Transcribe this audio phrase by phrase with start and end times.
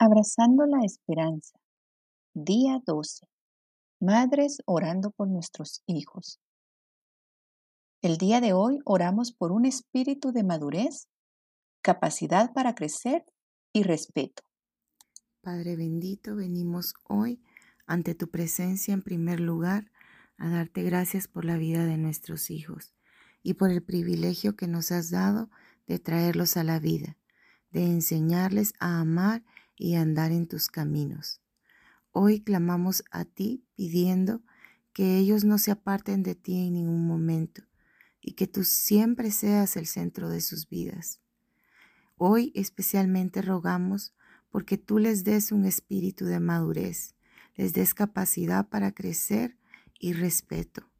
[0.00, 1.58] Abrazando la esperanza.
[2.32, 3.26] Día 12.
[3.98, 6.38] Madres orando por nuestros hijos.
[8.00, 11.08] El día de hoy oramos por un espíritu de madurez,
[11.82, 13.24] capacidad para crecer
[13.72, 14.44] y respeto.
[15.40, 17.42] Padre bendito, venimos hoy
[17.84, 19.90] ante tu presencia en primer lugar
[20.36, 22.94] a darte gracias por la vida de nuestros hijos
[23.42, 25.50] y por el privilegio que nos has dado
[25.88, 27.16] de traerlos a la vida,
[27.72, 29.57] de enseñarles a amar y
[29.94, 31.40] andar en tus caminos.
[32.12, 34.42] Hoy clamamos a ti pidiendo
[34.92, 37.62] que ellos no se aparten de ti en ningún momento
[38.20, 41.20] y que tú siempre seas el centro de sus vidas.
[42.16, 44.14] Hoy especialmente rogamos
[44.50, 47.14] porque tú les des un espíritu de madurez,
[47.54, 49.56] les des capacidad para crecer
[50.00, 50.90] y respeto.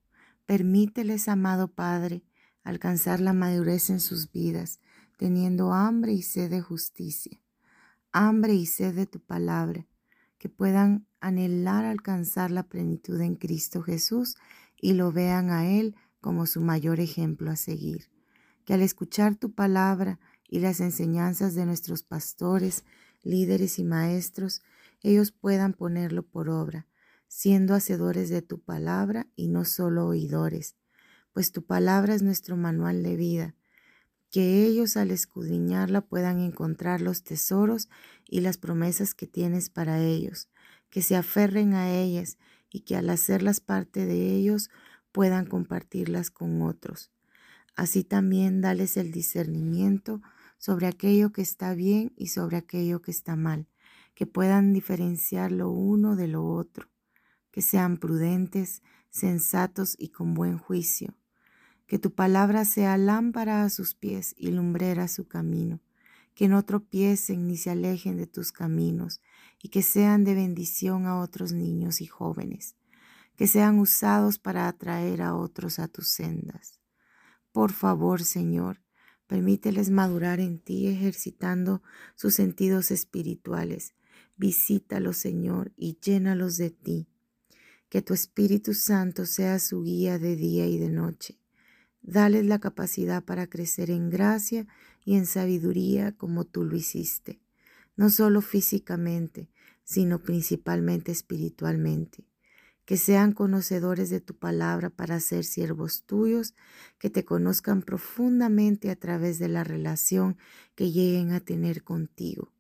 [0.47, 2.23] Permíteles, amado Padre,
[2.63, 4.81] alcanzar la madurez en sus vidas,
[5.17, 7.43] teniendo hambre y sed de justicia
[8.13, 9.87] hambre y sed de tu palabra,
[10.39, 14.37] que puedan anhelar alcanzar la plenitud en Cristo Jesús
[14.81, 18.11] y lo vean a Él como su mayor ejemplo a seguir.
[18.65, 22.85] Que al escuchar tu palabra y las enseñanzas de nuestros pastores,
[23.23, 24.63] líderes y maestros,
[25.03, 26.87] ellos puedan ponerlo por obra,
[27.29, 30.77] siendo hacedores de tu palabra y no solo oidores,
[31.33, 33.55] pues tu palabra es nuestro manual de vida
[34.31, 37.89] que ellos al escudriñarla puedan encontrar los tesoros
[38.29, 40.49] y las promesas que tienes para ellos,
[40.91, 42.39] que se aferren a ellas
[42.71, 44.71] y que al hacerlas parte de ellos
[45.13, 47.11] puedan compartirlas con otros.
[47.75, 50.21] Así también dales el discernimiento
[50.59, 53.69] sobre aquello que está bien y sobre aquello que está mal,
[54.15, 56.89] que puedan diferenciar lo uno de lo otro,
[57.51, 61.15] que sean prudentes, sensatos y con buen juicio
[61.89, 65.81] que tu palabra sea lámpara a sus pies y lumbrera su camino.
[66.35, 69.23] Que no tropiecen ni se alejen de tus caminos
[69.61, 72.77] y que sean de bendición a otros niños y jóvenes.
[73.37, 76.79] Que sean usados para atraer a otros a tus sendas.
[77.53, 78.83] Por favor, Señor,
[79.27, 81.83] permíteles madurar en ti ejercitando
[82.15, 83.95] sus sentidos espirituales.
[84.37, 87.09] Visítalos, Señor, y llénalos de ti.
[87.89, 91.39] Que tu Espíritu Santo sea su guía de día y de noche
[92.11, 94.67] Dales la capacidad para crecer en gracia
[95.05, 97.39] y en sabiduría como tú lo hiciste,
[97.97, 99.51] no solo físicamente,
[99.85, 102.25] sino principalmente espiritualmente.
[102.87, 106.55] Que sean conocedores de tu palabra para ser siervos tuyos,
[106.99, 110.39] que te conozcan profundamente a través de la relación
[110.77, 112.55] que lleguen a tener contigo.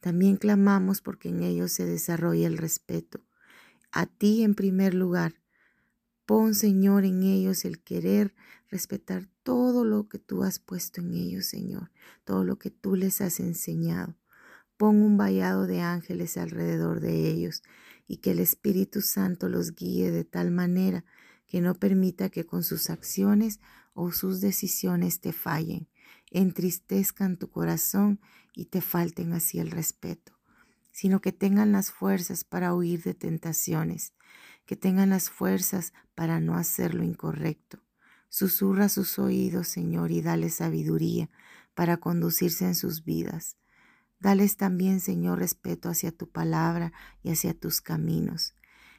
[0.00, 3.20] También clamamos porque en ellos se desarrolle el respeto.
[3.92, 5.34] A ti en primer lugar,
[6.28, 8.34] Pon, Señor, en ellos el querer
[8.70, 11.90] respetar todo lo que tú has puesto en ellos, Señor,
[12.24, 14.14] todo lo que tú les has enseñado.
[14.76, 17.62] Pon un vallado de ángeles alrededor de ellos
[18.06, 21.02] y que el Espíritu Santo los guíe de tal manera
[21.46, 23.58] que no permita que con sus acciones
[23.94, 25.88] o sus decisiones te fallen,
[26.30, 28.20] entristezcan tu corazón
[28.54, 30.38] y te falten así el respeto,
[30.92, 34.12] sino que tengan las fuerzas para huir de tentaciones
[34.68, 37.82] que tengan las fuerzas para no hacer lo incorrecto.
[38.28, 41.30] Susurra sus oídos, Señor, y dale sabiduría
[41.72, 43.56] para conducirse en sus vidas.
[44.20, 46.92] Dales también, Señor, respeto hacia tu palabra
[47.22, 48.54] y hacia tus caminos.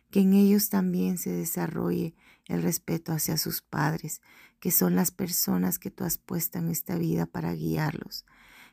[0.09, 2.15] Que en ellos también se desarrolle
[2.47, 4.23] el respeto hacia sus padres,
[4.59, 8.25] que son las personas que tú has puesto en esta vida para guiarlos.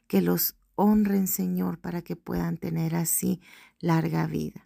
[0.07, 3.43] Que los honren, Señor, para que puedan tener así
[3.81, 4.66] larga vida.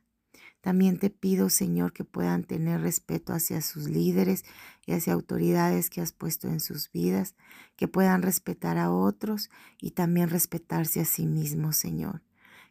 [0.60, 4.44] También te pido, Señor, que puedan tener respeto hacia sus líderes
[4.84, 7.34] y hacia autoridades que has puesto en sus vidas,
[7.76, 9.50] que puedan respetar a otros
[9.80, 12.22] y también respetarse a sí mismos, Señor.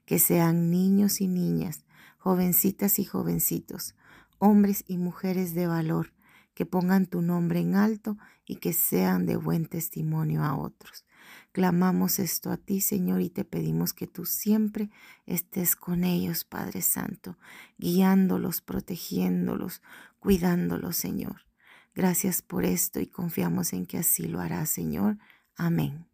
[0.06, 1.84] Que sean niños y niñas,
[2.18, 3.96] jovencitas y jovencitos,
[4.38, 6.14] hombres y mujeres de valor,
[6.54, 11.06] que pongan tu nombre en alto y que sean de buen testimonio a otros.
[11.52, 14.90] Clamamos esto a ti, Señor, y te pedimos que tú siempre
[15.26, 17.38] estés con ellos, Padre Santo,
[17.78, 19.82] guiándolos, protegiéndolos,
[20.20, 21.46] cuidándolos, Señor.
[21.96, 25.18] Gracias por esto y confiamos en que así lo hará, Señor.
[25.56, 26.06] Amén.